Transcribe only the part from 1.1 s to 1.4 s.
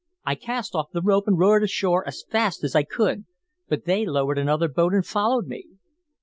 and